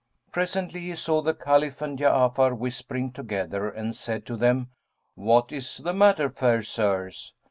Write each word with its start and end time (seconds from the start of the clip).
Presently 0.31 0.79
he 0.79 0.95
saw 0.95 1.21
the 1.21 1.35
Caliph 1.35 1.79
and 1.79 1.99
Ja'afar 1.99 2.57
whispering 2.57 3.11
together 3.11 3.69
and 3.69 3.95
said 3.95 4.25
to 4.25 4.35
them, 4.35 4.71
"What 5.13 5.51
is 5.51 5.77
the 5.77 5.93
matter, 5.93 6.31
fair 6.31 6.63
sirs?" 6.63 7.35